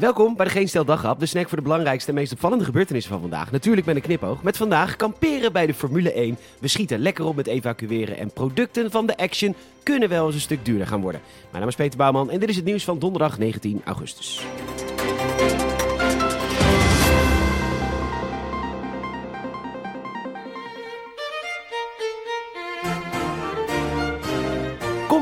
[0.00, 3.12] Welkom bij de Geen Stel Daghap, de snack voor de belangrijkste en meest opvallende gebeurtenissen
[3.12, 3.50] van vandaag.
[3.50, 4.42] Natuurlijk met een knipoog.
[4.42, 6.38] Met vandaag kamperen bij de Formule 1.
[6.60, 10.40] We schieten lekker op met evacueren en producten van de Action kunnen wel eens een
[10.40, 11.20] stuk duurder gaan worden.
[11.40, 14.42] Mijn naam is Peter Bouwman en dit is het nieuws van donderdag 19 augustus.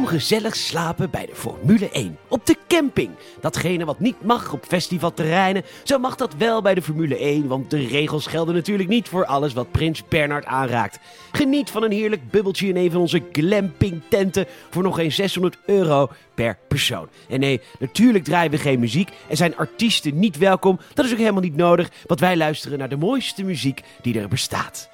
[0.09, 2.19] Gezellig slapen bij de Formule 1.
[2.29, 3.11] Op de camping.
[3.41, 7.47] Datgene wat niet mag op festivalterreinen, zo mag dat wel bij de Formule 1.
[7.47, 10.99] Want de regels gelden natuurlijk niet voor alles wat Prins Bernhard aanraakt.
[11.33, 15.59] Geniet van een heerlijk bubbeltje in een van onze glamping tenten voor nog geen 600
[15.67, 17.09] euro per persoon.
[17.29, 20.79] En nee, natuurlijk draaien we geen muziek en zijn artiesten niet welkom.
[20.95, 24.29] Dat is ook helemaal niet nodig, want wij luisteren naar de mooiste muziek die er
[24.29, 24.89] bestaat.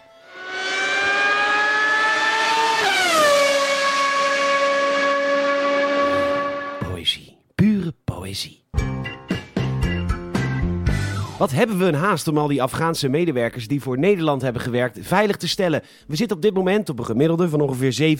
[11.38, 14.98] Wat hebben we een haast om al die Afghaanse medewerkers die voor Nederland hebben gewerkt
[15.02, 15.82] veilig te stellen.
[16.06, 18.18] We zitten op dit moment op een gemiddelde van ongeveer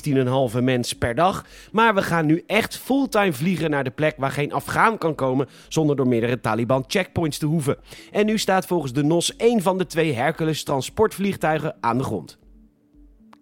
[0.57, 1.47] 17,5 mens per dag.
[1.73, 5.49] Maar we gaan nu echt fulltime vliegen naar de plek waar geen Afghaan kan komen
[5.69, 7.77] zonder door meerdere Taliban checkpoints te hoeven.
[8.13, 12.39] En nu staat volgens de NOS één van de twee Hercules transportvliegtuigen aan de grond.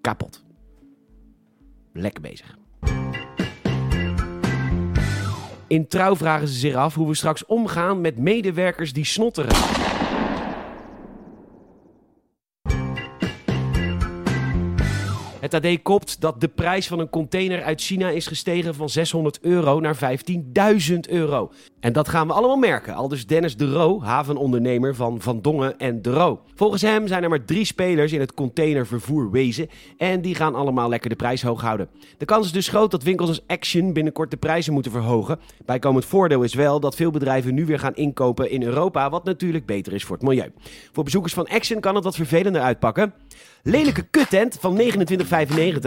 [0.01, 0.43] Kapot.
[1.93, 2.62] Lekker bezig.
[5.73, 9.55] In trouw vragen ze zich af hoe we straks omgaan met medewerkers die snotteren.
[15.43, 19.41] Het AD kopt dat de prijs van een container uit China is gestegen van 600
[19.41, 20.19] euro naar
[20.91, 21.51] 15.000 euro.
[21.81, 25.79] En dat gaan we allemaal merken, al dus Dennis de Roo, havenondernemer van Van Dongen
[25.79, 26.41] en de Roo.
[26.55, 31.11] Volgens hem zijn er maar drie spelers in het containervervoerwezen en die gaan allemaal lekker
[31.11, 31.89] de prijs hoog houden.
[32.19, 35.39] De kans is dus groot dat winkels als Action binnenkort de prijzen moeten verhogen.
[35.65, 39.67] Bijkomend voordeel is wel dat veel bedrijven nu weer gaan inkopen in Europa, wat natuurlijk
[39.67, 40.53] beter is voor het milieu.
[40.93, 43.15] Voor bezoekers van Action kan het wat vervelender uitpakken.
[43.63, 44.91] Lelijke kuttent van 29,95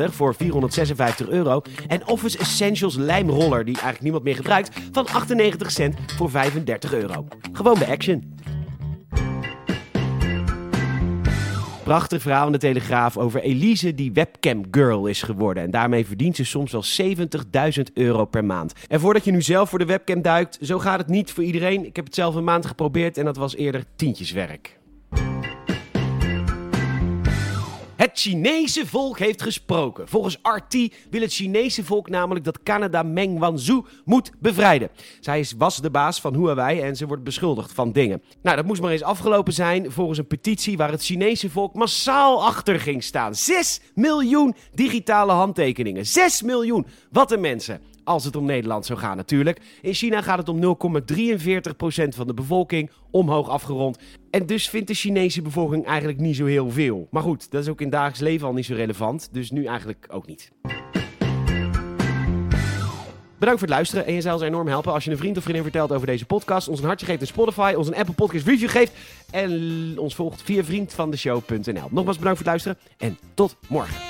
[0.09, 1.61] voor 456 euro.
[1.87, 7.27] En Office Essentials lijmroller, die eigenlijk niemand meer gebruikt, van 98 cent voor 35 euro.
[7.51, 8.33] Gewoon bij Action.
[11.85, 15.63] Prachtig verhaal in de Telegraaf over Elise die webcam girl is geworden.
[15.63, 16.83] En daarmee verdient ze soms wel
[17.77, 18.73] 70.000 euro per maand.
[18.87, 21.85] En voordat je nu zelf voor de webcam duikt, zo gaat het niet voor iedereen.
[21.85, 24.77] Ik heb het zelf een maand geprobeerd en dat was eerder tientjeswerk.
[28.15, 30.07] Het Chinese volk heeft gesproken.
[30.07, 30.73] Volgens RT
[31.09, 34.89] wil het Chinese volk namelijk dat Canada Meng Wanzhou moet bevrijden.
[35.19, 38.21] Zij was de baas van Huawei en ze wordt beschuldigd van dingen.
[38.41, 42.45] Nou, dat moest maar eens afgelopen zijn volgens een petitie waar het Chinese volk massaal
[42.45, 43.35] achter ging staan.
[43.35, 46.05] 6 miljoen digitale handtekeningen.
[46.05, 46.85] 6 miljoen.
[47.11, 47.81] Wat een mensen.
[48.05, 49.61] Als het om Nederland zou gaan natuurlijk.
[49.81, 50.67] In China gaat het om 0,43%
[52.07, 53.97] van de bevolking, omhoog afgerond.
[54.29, 57.07] En dus vindt de Chinese bevolking eigenlijk niet zo heel veel.
[57.11, 59.29] Maar goed, dat is ook in dagelijks leven al niet zo relevant.
[59.31, 60.51] Dus nu eigenlijk ook niet.
[63.37, 65.43] Bedankt voor het luisteren en je zou ons enorm helpen als je een vriend of
[65.43, 68.45] vriendin vertelt over deze podcast, ons een hartje geeft in Spotify, ons een Apple Podcast
[68.45, 68.93] review geeft
[69.31, 69.51] en
[69.97, 71.87] ons volgt via vriendvandeshow.nl.
[71.89, 74.04] Nogmaals bedankt voor het luisteren en tot morgen.